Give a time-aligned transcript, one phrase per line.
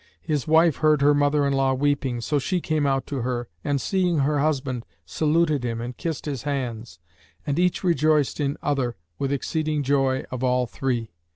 [0.23, 3.79] His wife heard her mother in law weeping; so she came out to her and
[3.79, 6.97] seeing her husband, saluted him and kissed his hands;
[7.45, 11.11] and each rejoiced in other with exceeding joy of all three.